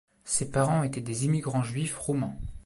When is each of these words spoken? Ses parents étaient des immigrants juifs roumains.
Ses 0.23 0.49
parents 0.49 0.81
étaient 0.81 0.99
des 0.99 1.25
immigrants 1.25 1.61
juifs 1.61 1.95
roumains. 1.95 2.33